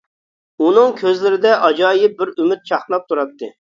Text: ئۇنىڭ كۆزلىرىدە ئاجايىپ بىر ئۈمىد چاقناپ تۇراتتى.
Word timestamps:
ئۇنىڭ 0.67 0.95
كۆزلىرىدە 1.03 1.53
ئاجايىپ 1.69 2.19
بىر 2.25 2.35
ئۈمىد 2.37 2.69
چاقناپ 2.75 3.11
تۇراتتى. 3.11 3.57